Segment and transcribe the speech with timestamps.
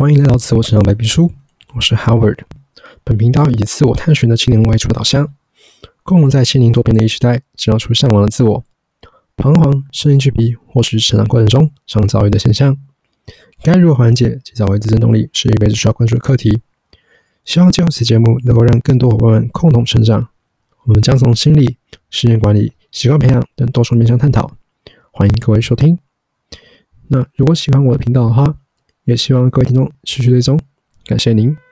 [0.00, 1.30] 欢迎来到自我成长白皮书，
[1.74, 2.38] 我是 Howard。
[3.04, 5.34] 本频道以自我探寻的青年为主导向，
[6.02, 8.64] 共同在千年多变的一时代，找出向往的自我。
[9.36, 12.78] 彷徨、声音巨鼻，或是成长过程中常遭遇的现象，
[13.62, 16.62] 该如何缓解及找回自身动力，是一辈子需要关注的课题。
[17.44, 20.28] 希望借由此节目，能够让更多伙伴们共同成长。
[20.84, 21.76] 我们将从心理、
[22.08, 24.56] 时间管理、习惯培养等多重面向探讨。
[25.10, 25.98] 欢迎各位收听。
[27.08, 28.56] 那如果喜欢我的频道的话，
[29.10, 30.56] 也希望各位听众持续追踪，
[31.04, 31.69] 感谢您。